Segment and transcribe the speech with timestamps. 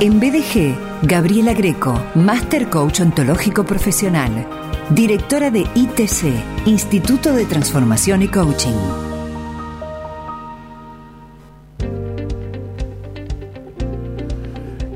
[0.00, 4.46] En BDG, Gabriela Greco, Master Coach Ontológico Profesional,
[4.90, 9.13] directora de ITC, Instituto de Transformación y Coaching.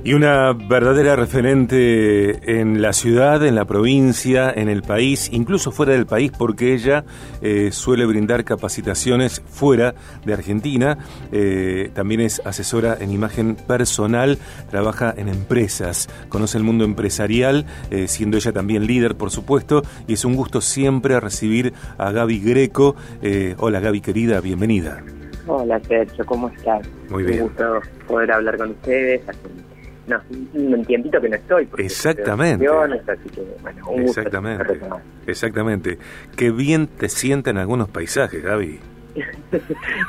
[0.08, 5.92] Y una verdadera referente en la ciudad, en la provincia, en el país, incluso fuera
[5.92, 7.04] del país, porque ella
[7.42, 10.96] eh, suele brindar capacitaciones fuera de Argentina.
[11.30, 14.38] Eh, también es asesora en imagen personal,
[14.70, 20.14] trabaja en empresas, conoce el mundo empresarial, eh, siendo ella también líder, por supuesto, y
[20.14, 22.96] es un gusto siempre recibir a Gaby Greco.
[23.58, 25.04] hola Gaby querida, bienvenida.
[25.46, 26.88] Hola Sergio, ¿cómo estás?
[27.10, 27.42] Muy bien.
[27.42, 29.20] Un gusto poder hablar con ustedes
[30.08, 30.20] no,
[30.54, 31.68] un tiempito que no estoy.
[31.78, 32.66] Exactamente.
[32.66, 34.80] Así que, bueno, un Exactamente.
[35.26, 35.98] Exactamente.
[36.36, 38.80] Qué bien te sienten algunos paisajes, Gaby.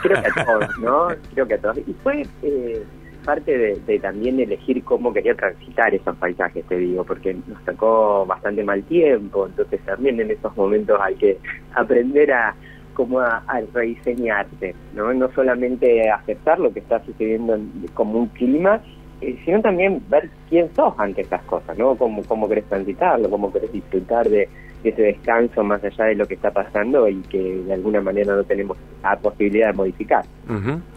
[0.02, 1.08] Creo que a todos, ¿no?
[1.34, 1.78] Creo que a todos.
[1.80, 2.84] Y fue eh,
[3.26, 8.64] parte de, también elegir cómo quería transitar esos paisajes, te digo, porque nos tocó bastante
[8.64, 11.38] mal tiempo, entonces también en esos momentos hay que
[11.74, 12.56] aprender a
[12.94, 15.14] como a, a rediseñarse, ¿no?
[15.14, 17.58] No solamente aceptar lo que está sucediendo
[17.94, 18.82] como un clima,
[19.20, 21.96] sino también ver quién sos ante estas cosas, ¿no?
[21.96, 24.48] Cómo, cómo querés transitarlo, cómo querés disfrutar de,
[24.84, 28.44] ese descanso más allá de lo que está pasando y que de alguna manera no
[28.44, 30.26] tenemos la posibilidad de modificar.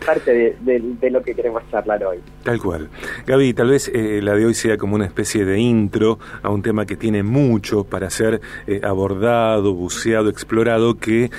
[0.06, 2.18] Parte de, lo que queremos charlar hoy.
[2.44, 2.88] Tal cual.
[3.26, 6.62] Gaby, tal vez eh, la de hoy sea como una especie de intro a un
[6.62, 11.30] tema que tiene mucho para ser eh, abordado, buceado, explorado, que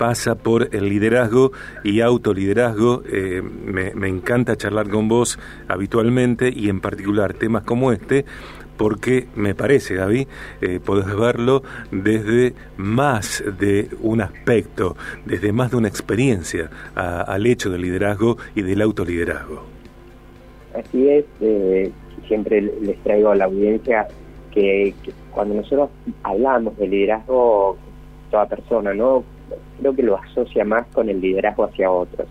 [0.00, 1.52] pasa por el liderazgo
[1.84, 3.02] y autoliderazgo.
[3.12, 8.24] Eh, me, encanta charlar con vos habitualmente y en particular temas como este,
[8.78, 10.26] porque me parece, Gaby,
[10.62, 17.68] eh, podés verlo desde más de un aspecto, desde más de una experiencia al hecho
[17.68, 19.64] del liderazgo y del autoliderazgo.
[20.78, 21.92] Así es, eh,
[22.26, 24.08] siempre les traigo a la audiencia
[24.50, 25.90] que, que cuando nosotros
[26.22, 27.76] hablamos de liderazgo,
[28.30, 29.24] toda persona, ¿no?
[29.78, 32.28] Creo que lo asocia más con el liderazgo hacia otros.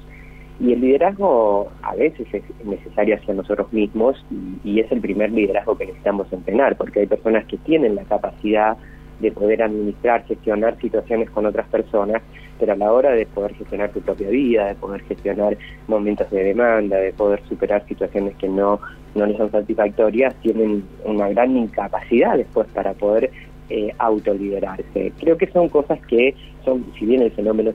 [0.60, 4.24] Y el liderazgo a veces es necesario hacia nosotros mismos
[4.64, 8.78] y, es el primer liderazgo que necesitamos entrenar, porque hay personas que tienen la capacidad
[9.22, 12.22] de poder administrar, gestionar situaciones con otras personas,
[12.60, 15.58] pero a la hora de poder gestionar tu propia vida, de poder gestionar
[15.88, 18.82] momentos de demanda, de poder superar situaciones que no,
[19.16, 23.32] no les son satisfactorias, tienen una gran incapacidad después para poder
[23.70, 25.14] eh, autoliderarse.
[25.20, 26.36] Creo que son cosas que
[26.66, 27.72] son, si bien el fenómeno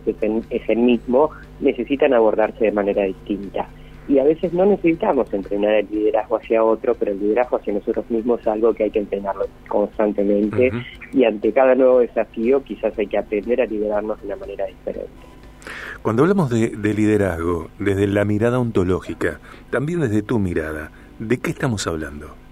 [0.51, 3.69] es el mismo, necesitan abordarse de manera distinta.
[4.07, 8.05] Y a veces no necesitamos entrenar el liderazgo hacia otro, pero el liderazgo hacia nosotros
[8.11, 10.71] mismos es algo que hay que entrenarlo constantemente
[11.13, 15.11] y ante cada nuevo desafío quizás hay que aprender a liderarnos de una manera diferente.
[16.03, 19.41] Cuando hablamos de, de liderazgo, desde la mirada ontológica,
[19.71, 22.44] también desde tu mirada, ¿de qué estamos hablando?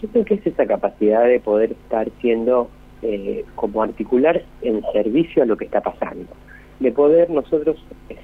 [0.00, 2.70] Yo creo que es esa capacidad de poder estar siendo
[3.02, 6.26] eh, como articular en servicio a lo que está pasando,
[6.80, 7.76] de poder nosotros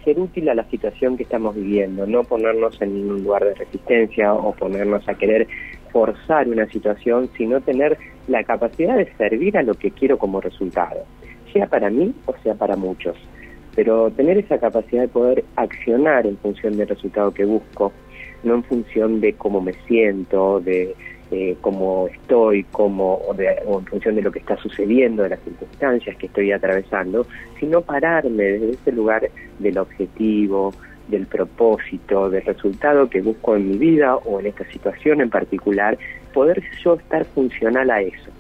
[0.05, 4.33] ser útil a la situación que estamos viviendo, no ponernos en un lugar de resistencia
[4.35, 5.49] o ponernos a querer
[5.93, 7.97] forzar una situación, sino tener
[8.27, 11.05] la capacidad de servir a lo que quiero como resultado,
[11.53, 13.17] sea para mí o sea para muchos.
[13.77, 17.93] Pero tener esa capacidad de poder accionar en función del resultado que busco,
[18.45, 20.95] no en función de cómo me siento, de
[21.31, 26.17] eh, cómo estoy, cómo, o, en función de lo que está sucediendo, de las circunstancias
[26.17, 27.27] que estoy atravesando,
[27.59, 30.73] sino pararme desde ese lugar del objetivo,
[31.09, 35.99] del propósito, del resultado que busco en mi vida o en esta situación en particular,
[36.33, 38.31] poder yo estar funcional a eso.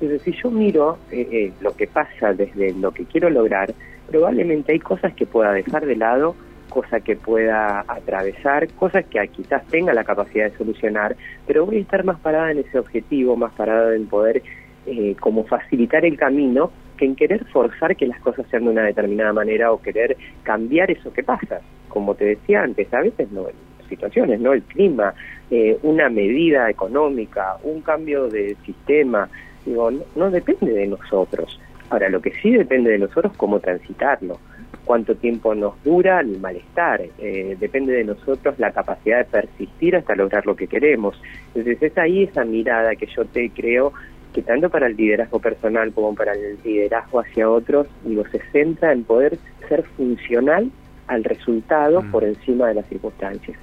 [0.00, 3.72] Entonces, si yo miro eh, eh, lo que pasa desde lo que quiero lograr,
[4.08, 6.34] probablemente hay cosas que pueda dejar de lado
[6.70, 11.16] cosa que pueda atravesar, cosas que quizás tenga la capacidad de solucionar,
[11.46, 14.42] pero voy a estar más parada en ese objetivo, más parada en poder
[14.86, 18.84] eh, como facilitar el camino que en querer forzar que las cosas sean de una
[18.84, 21.60] determinada manera o querer cambiar eso que pasa.
[21.88, 23.46] Como te decía antes, a veces no,
[23.88, 24.52] situaciones, ¿no?
[24.52, 25.12] El clima,
[25.50, 29.28] eh, una medida económica, un cambio de sistema,
[29.66, 31.60] digo, no depende de nosotros.
[31.90, 34.38] Ahora, lo que sí depende de nosotros es cómo transitarlo
[34.84, 37.02] cuánto tiempo nos dura el malestar.
[37.18, 41.20] Eh, depende de nosotros la capacidad de persistir hasta lograr lo que queremos.
[41.54, 43.92] Entonces es ahí esa mirada que yo te creo
[44.32, 48.92] que tanto para el liderazgo personal como para el liderazgo hacia otros, digo, se centra
[48.92, 49.38] en poder
[49.68, 50.70] ser funcional
[51.08, 52.10] al resultado mm.
[52.10, 53.58] por encima de las circunstancias.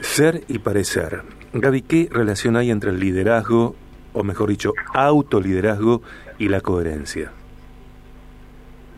[0.00, 1.22] Ser y parecer.
[1.52, 3.74] Gaby, ¿qué relación hay entre el liderazgo,
[4.12, 6.02] o mejor dicho, autoliderazgo
[6.38, 7.32] y la coherencia?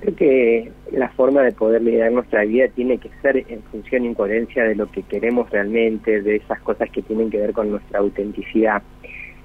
[0.01, 4.15] Creo que la forma de poder liderar nuestra vida tiene que ser en función y
[4.15, 7.99] coherencia de lo que queremos realmente, de esas cosas que tienen que ver con nuestra
[7.99, 8.83] autenticidad.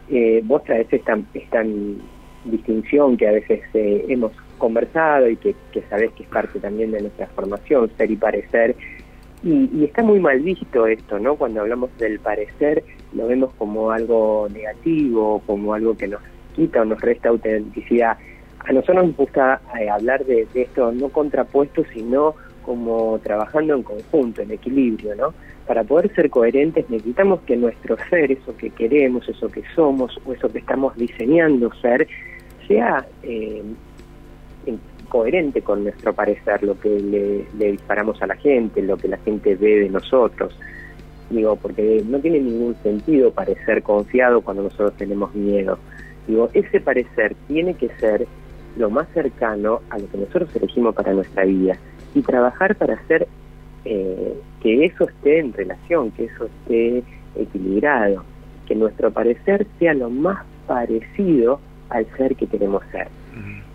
[0.10, 1.64] Eh, vos traes esta, esta
[2.46, 6.92] distinción que a veces eh, hemos conversado y que, que sabés que es parte también
[6.92, 8.76] de nuestra formación, ser y parecer.
[9.44, 11.36] Y, está muy mal visto esto, ¿no?
[11.36, 16.22] Cuando hablamos del parecer, lo vemos como algo negativo, como algo que nos
[16.56, 18.18] quita o nos resta autenticidad
[18.68, 24.42] a nosotros nos gusta eh, hablar de, esto no contrapuesto, sino como trabajando en conjunto,
[24.42, 25.34] en equilibrio, ¿no?
[25.68, 30.34] Para poder ser coherentes necesitamos que nuestro ser, eso que queremos, eso que somos, o
[30.34, 32.08] eso que estamos diseñando ser,
[32.68, 33.64] sea eh,
[35.10, 39.18] coherente con nuestro parecer, lo que le, le disparamos a la gente, lo que la
[39.18, 40.58] gente ve de nosotros.
[41.30, 45.78] Digo, porque no tiene ningún sentido parecer confiado cuando nosotros tenemos miedo.
[46.28, 48.28] Digo, ese parecer tiene que ser
[48.78, 51.78] lo más cercano a lo que nosotros elegimos para nuestra vida
[52.14, 53.28] y trabajar para hacer
[53.86, 57.04] eh, que eso esté en relación, que eso esté
[57.36, 58.24] equilibrado,
[58.66, 63.08] que nuestro parecer sea lo más parecido al ser que queremos ser.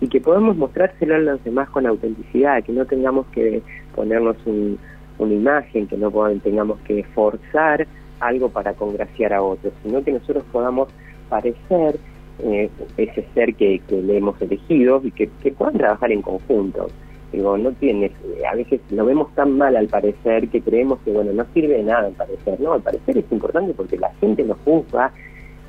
[0.01, 3.61] Y que podamos mostrárselo a los demás con autenticidad, que no tengamos que
[3.95, 6.11] ponernos una imagen, que no
[6.43, 7.85] tengamos que forzar
[8.19, 10.89] algo para congraciar a otros, sino que nosotros podamos
[11.29, 11.99] parecer
[12.43, 16.87] eh, ese ser que, le hemos elegido y que, puedan trabajar en conjunto.
[17.31, 18.11] Digo, no tiene,
[18.49, 21.83] a veces lo vemos tan mal al parecer que creemos que, bueno, no sirve de
[21.83, 22.59] nada al parecer.
[22.59, 25.11] No, al parecer es importante porque la gente nos juzga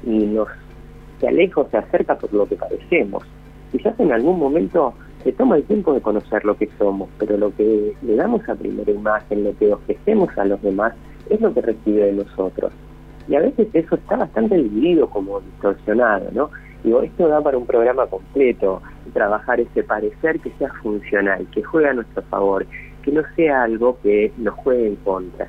[0.05, 0.49] y nos
[1.21, 3.23] se aleja o se acerca por lo que parecemos.
[3.71, 4.93] Quizás en algún momento
[5.23, 8.57] se toma el tiempo de conocer lo que somos, pero lo que le damos a
[8.57, 10.95] primera imagen, lo que ofrecemos a los demás,
[11.31, 12.73] es lo que recibe de nosotros
[13.29, 16.51] y a veces eso está bastante dividido como distorsionado, ¿no?
[16.85, 18.83] Digo, esto da para un programa completo,
[19.13, 22.67] trabajar ese parecer que sea funcional, que juegue a nuestro favor,
[23.03, 25.47] que no sea algo que nos juegue en contra.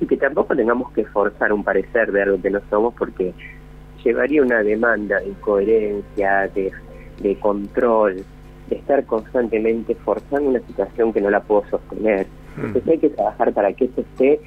[0.00, 3.34] Y que tampoco tengamos que forzar un parecer de algo que no somos porque
[4.02, 6.72] llevaría una demanda de incoherencia, de,
[7.20, 8.24] de control,
[8.70, 12.26] de estar constantemente forzando una situación que no la puedo sostener.
[12.56, 12.66] Mm.
[12.66, 14.40] Entonces hay que trabajar para que eso esté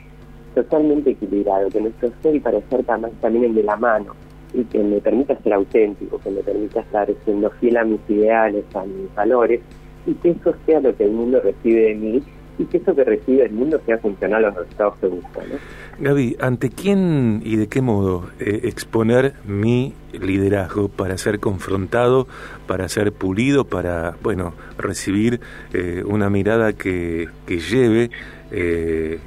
[0.54, 4.16] totalmente equilibrado, que nuestro ser y parecer también de la mano
[4.54, 8.64] y que me permita ser auténtico, que me permita estar siendo fiel a mis ideales,
[8.76, 9.62] a mis valores
[10.06, 12.24] y que eso sea lo que el mundo recibe de mí
[12.60, 15.42] y que eso que recibe el mundo sea funcional a los resultados que busca.
[15.42, 15.58] ¿no?
[16.00, 22.28] Gaby, ¿ante quién y de qué modo eh, exponer mi liderazgo para ser confrontado,
[22.68, 25.40] para ser pulido, para, bueno, recibir
[25.74, 28.12] eh, una mirada que, que lleve
[28.52, 29.20] eh,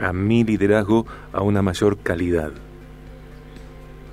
[0.00, 2.52] a mi liderazgo a una mayor calidad?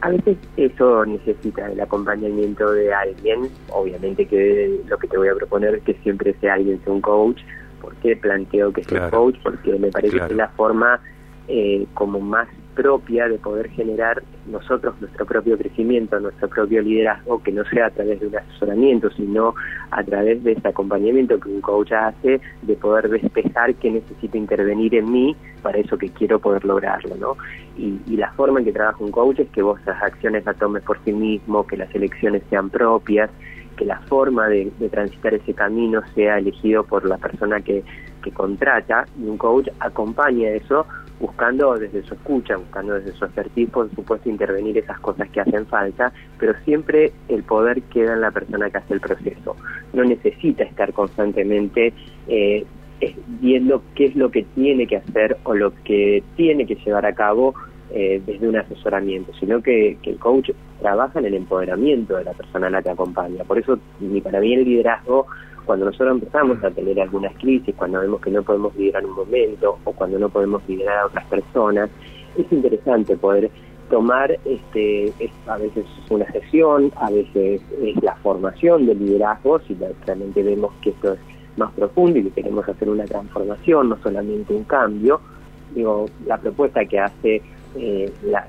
[0.01, 5.35] A veces eso necesita el acompañamiento de alguien, obviamente que lo que te voy a
[5.35, 7.41] proponer es que siempre sea alguien, sea un coach,
[7.81, 9.37] ¿por qué planteo que sea coach?
[9.43, 10.99] Porque me parece que es la forma
[11.47, 17.51] eh, como más propia de poder generar nosotros nuestro propio crecimiento, nuestro propio liderazgo, que
[17.51, 19.55] no sea a través de un asesoramiento, sino
[19.89, 24.93] a través de ese acompañamiento que un coach hace, de poder despejar que necesito intervenir
[24.95, 27.37] en mí para eso que quiero poder lograrlo, ¿no?
[27.77, 30.83] Y, la forma en que trabaja un coach es que vos las acciones las tomes
[30.83, 33.29] por sí mismo, que las elecciones sean propias,
[33.75, 37.83] que la forma de, transitar ese camino sea elegido por la persona que,
[38.23, 40.85] que contrata y un coach acompaña eso
[41.19, 45.65] buscando desde su escucha, buscando desde su expertise, por supuesto, intervenir esas cosas que hacen
[45.65, 49.55] falta, pero siempre el poder queda en la persona que hace el proceso.
[49.93, 51.93] No necesita estar constantemente
[52.27, 52.65] eh,
[53.41, 57.13] viendo qué es lo que tiene que hacer o lo que tiene que llevar a
[57.13, 57.53] cabo
[57.91, 60.49] eh, desde un asesoramiento, sino que, que, el coach
[60.81, 63.43] trabaja en el empoderamiento de la persona a la que acompaña.
[63.43, 63.79] Por eso,
[64.23, 65.27] para mí, el liderazgo
[65.65, 69.77] cuando nosotros empezamos a tener algunas crisis, cuando vemos que no podemos liderar un momento
[69.83, 71.89] o cuando no podemos liderar a otras personas,
[72.37, 73.49] es interesante poder
[73.89, 75.13] tomar, este,
[75.47, 80.73] a veces es una sesión, a veces es la formación del liderazgo, si realmente vemos
[80.81, 81.19] que esto es
[81.57, 85.21] más profundo y que queremos hacer una transformación, no solamente un cambio.
[85.73, 87.41] Digo, la propuesta que hace
[87.75, 88.45] eh, la,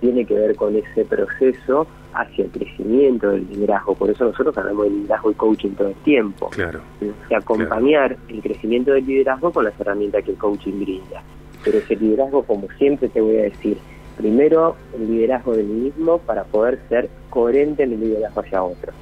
[0.00, 3.94] Tiene que ver con ese proceso hacia el crecimiento del liderazgo.
[3.94, 6.48] Por eso nosotros hablamos de liderazgo y coaching todo el tiempo.
[6.50, 6.80] Claro.
[7.00, 11.22] Y acompañar el crecimiento del liderazgo con las herramientas que el coaching brinda.
[11.64, 13.78] Pero ese liderazgo, como siempre te voy a decir,
[14.16, 18.94] primero el liderazgo del mismo para poder ser coherente en el liderazgo hacia otros.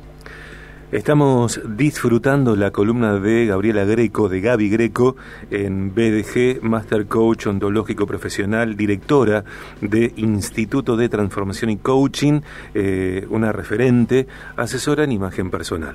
[0.92, 5.14] Estamos disfrutando la columna de Gabriela Greco, de Gaby Greco,
[5.48, 9.44] en BDG, Master Coach Ontológico Profesional, directora
[9.80, 12.40] de Instituto de Transformación y Coaching,
[12.74, 15.94] eh, una referente, asesora en imagen personal.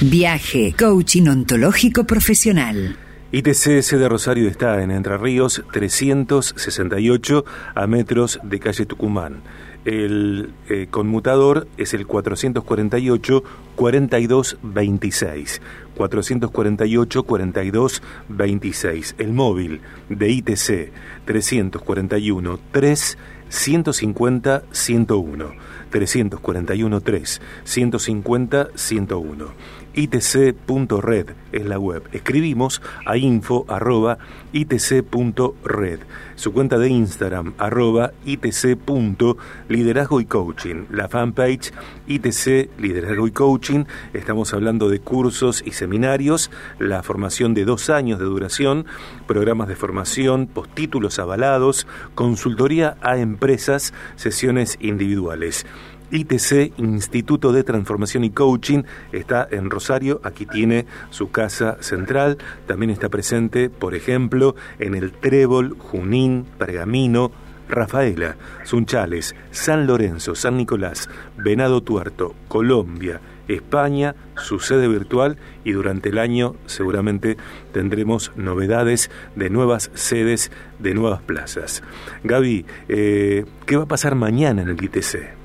[0.00, 2.96] Viaje, coaching ontológico profesional.
[3.32, 7.44] ITCS de Rosario está en Entre Ríos 368
[7.76, 9.42] a metros de calle Tucumán.
[9.84, 13.42] El eh, conmutador es el 448
[13.76, 15.62] 42 26.
[15.96, 19.14] 448 42 26.
[19.18, 20.92] El móvil de ITC
[21.24, 23.18] 341 3
[23.48, 25.46] 150 101.
[25.90, 29.46] 341 3 150 101
[29.94, 32.02] itc.red es la web.
[32.12, 34.18] Escribimos a info arroba
[34.52, 36.00] itc.red.
[36.34, 40.84] Su cuenta de Instagram arroba itc.liderazgo y coaching.
[40.90, 41.72] La fanpage
[42.06, 43.84] ITC Liderazgo y Coaching.
[44.12, 48.86] Estamos hablando de cursos y seminarios, la formación de dos años de duración,
[49.26, 55.66] programas de formación, postítulos avalados, consultoría a empresas, sesiones individuales.
[56.10, 62.90] ITC, Instituto de Transformación y Coaching, está en Rosario, aquí tiene su casa central, también
[62.90, 67.30] está presente, por ejemplo, en el Trébol, Junín, Pergamino,
[67.68, 76.10] Rafaela, Sunchales, San Lorenzo, San Nicolás, Venado Tuerto, Colombia, España, su sede virtual y durante
[76.10, 77.36] el año seguramente
[77.72, 81.82] tendremos novedades de nuevas sedes, de nuevas plazas.
[82.24, 85.39] Gaby, eh, ¿qué va a pasar mañana en el ITC?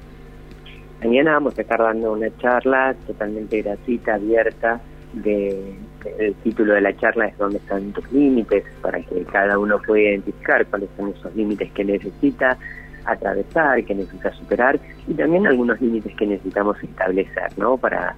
[1.06, 4.82] Mañana vamos a estar dando una charla totalmente gratuita, abierta,
[5.14, 5.76] de,
[6.18, 10.02] el título de la charla es dónde están tus límites, para que cada uno pueda
[10.02, 12.58] identificar cuáles son esos límites que necesita
[13.06, 17.78] atravesar, que necesita superar, y también algunos límites que necesitamos establecer, ¿no?
[17.78, 18.16] Para,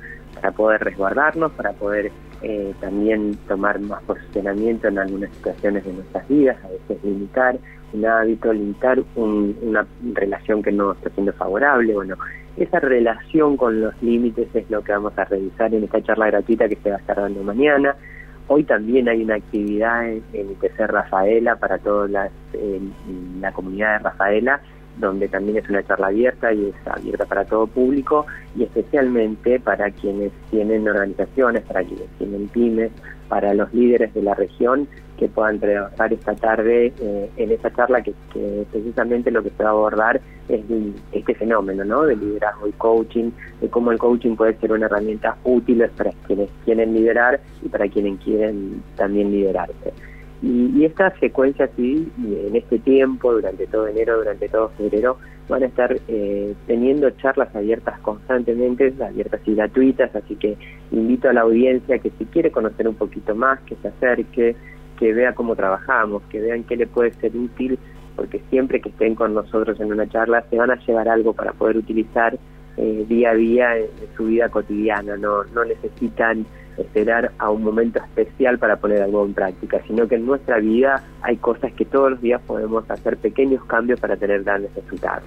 [0.55, 2.09] poder resguardarnos, para poder
[2.41, 7.57] eh, también tomar más posicionamiento en algunas situaciones de nuestras vidas, a veces limitar
[7.91, 12.15] un hábito, limitar una relación que no está siendo favorable, bueno,
[12.57, 16.67] esa relación con los límites es lo que vamos a revisar en esta charla gratuita
[16.67, 17.95] que se va a estar dando mañana.
[18.47, 24.61] Hoy también hay una actividad en, ITC Rafaela para toda la comunidad de Rafaela,
[24.97, 29.91] donde también es una charla abierta y es abierta para todo público y especialmente para
[29.91, 32.91] quienes tienen organizaciones, para quienes tienen pymes,
[33.27, 38.01] para los líderes de la región que puedan trabajar esta tarde eh, en esta charla
[38.01, 38.13] que,
[38.71, 40.61] precisamente lo que se va a abordar es
[41.11, 42.03] este fenómeno ¿no?
[42.03, 46.49] de liderazgo y coaching, de cómo el coaching puede ser una herramienta útil para quienes
[46.63, 49.91] quieren liderar y para quienes quieren también liderarse.
[50.41, 55.67] Y, esta secuencia así, en este tiempo, durante todo enero, durante todo febrero, van a
[55.67, 60.57] estar eh, teniendo charlas abiertas constantemente, abiertas y gratuitas, así que
[60.91, 64.55] invito a la audiencia que si quiere conocer un poquito más, que se acerque,
[64.99, 67.79] que vea cómo trabajamos, que vean qué le puede ser útil,
[68.15, 71.53] porque siempre que estén con nosotros en una charla se van a llevar algo para
[71.53, 72.37] poder utilizar
[72.77, 76.45] eh, día a día en, su vida cotidiana, no, no necesitan
[76.77, 81.03] esperar a un momento especial para poner algo en práctica, sino que en nuestra vida
[81.21, 85.23] hay cosas que todos los días podemos hacer pequeños cambios para tener grandes resultados.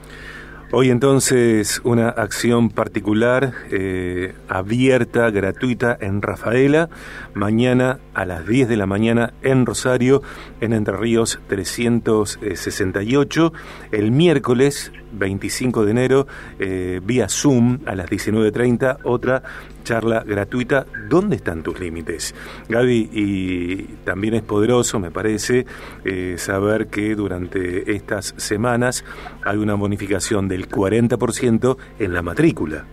[0.72, 6.88] Hoy entonces una acción particular, eh, abierta, gratuita en Rafaela,
[7.34, 10.22] mañana a las 10 de la mañana en Rosario,
[10.60, 13.52] en Entre Ríos 368,
[13.90, 16.26] el miércoles 25 de enero,
[16.58, 19.42] eh, vía Zoom a las 19.30, otra
[19.84, 20.86] charla gratuita.
[21.08, 22.34] ¿Dónde están tus límites?
[22.68, 25.66] Gaby, y también es poderoso, me parece,
[26.04, 29.04] eh, saber que durante estas semanas
[29.44, 32.84] hay una bonificación del 40% en la matrícula.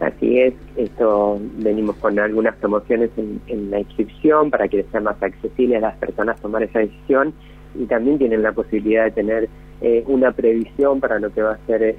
[0.00, 5.22] Así es, esto venimos con algunas promociones en, en la inscripción para que sea más
[5.22, 7.32] accesible a las personas tomar esa decisión
[7.74, 9.48] y también tienen la posibilidad de tener
[9.80, 11.96] eh, una previsión para lo que va a ser eh,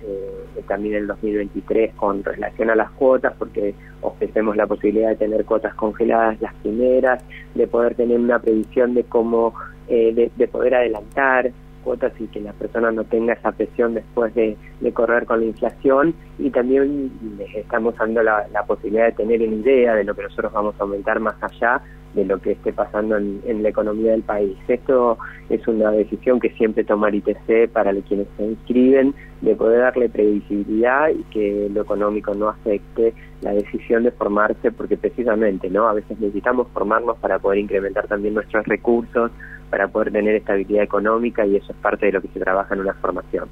[0.67, 5.75] también el 2023 con relación a las cuotas, porque ofrecemos la posibilidad de tener cuotas
[5.75, 9.53] congeladas las primeras, de poder tener una previsión de cómo,
[9.87, 11.51] eh, de, poder adelantar
[11.83, 14.57] cuotas y que la persona no tenga esa presión después de,
[14.93, 16.15] correr con la inflación.
[16.39, 20.23] Y también les estamos dando la, la posibilidad de tener una idea de lo que
[20.23, 21.81] nosotros vamos a aumentar más allá
[22.17, 24.57] de lo que esté pasando en, la economía del país.
[24.67, 25.19] Esto
[25.49, 30.09] es una decisión que siempre toma el ITC para quienes se inscriben, de poder darle
[30.09, 35.87] previsibilidad y que lo económico no afecte la decisión de formarse, porque precisamente, ¿no?
[35.87, 39.31] A veces necesitamos formarnos para poder incrementar también nuestros recursos,
[39.69, 42.81] para poder tener estabilidad económica y eso es parte de lo que se trabaja en
[42.81, 43.47] una formación.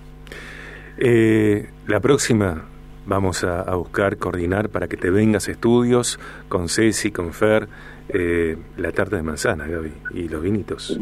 [0.98, 2.66] Eh, la próxima
[3.06, 6.20] vamos a, a, buscar coordinar para que te vengas estudios
[6.50, 7.68] con Ceci, con Fer,
[8.10, 11.00] eh, la tarta de manzana, Gaby, y los vinitos.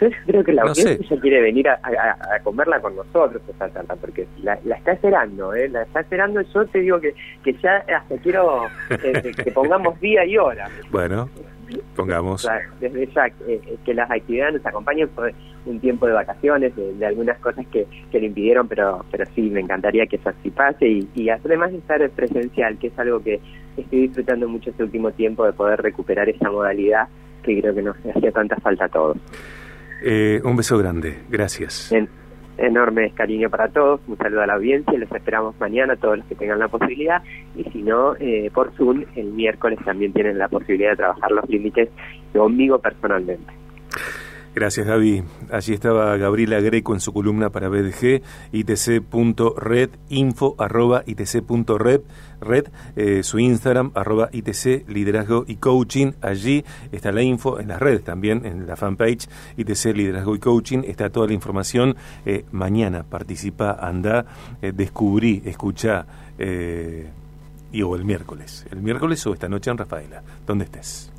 [0.00, 1.78] Yo creo que la audiencia quiere venir a,
[2.42, 5.68] comerla con nosotros esa tarta, porque la, está esperando, ¿eh?
[5.68, 6.40] La está esperando.
[6.40, 10.68] Yo te digo que, que ya hasta quiero eh, que pongamos día y hora.
[10.90, 11.28] Bueno,
[11.96, 12.48] pongamos.
[12.80, 15.32] desde ya, eh, que las actividades nos acompañen por
[15.66, 19.60] un tiempo de vacaciones, de, algunas cosas que, que le impidieron, pero pero sí, me
[19.60, 23.40] encantaría que eso así pase y, y además estar presencial, que es algo que
[23.76, 27.08] estoy disfrutando mucho este último tiempo de poder recuperar esa modalidad
[27.42, 29.16] que creo que nos hacía tanta falta a todos.
[30.06, 31.90] Eh, un beso grande, gracias.
[32.58, 36.34] enorme cariño para todos, un saludo a la audiencia, los esperamos mañana, todos los que
[36.34, 37.22] tengan la posibilidad,
[37.56, 41.48] y si no, eh, por Zoom, el miércoles también tienen la posibilidad de trabajar los
[41.48, 41.88] límites
[42.34, 43.50] conmigo personalmente.
[44.54, 45.24] Gracias, Gaby.
[45.50, 52.00] Allí estaba Gabriela Greco en su columna para BDG, itc.red, info arroba itc.red,
[52.40, 56.12] red, eh, su Instagram, arroba itc, liderazgo y coaching.
[56.20, 60.82] Allí está la info, en las redes también, en la fanpage itc, liderazgo y coaching,
[60.84, 61.96] está toda la información.
[62.24, 64.24] Eh, mañana participa, anda,
[64.62, 66.06] eh, descubrí, escucha,
[66.38, 71.13] y o el miércoles, el miércoles o esta noche en Rafaela, donde estés.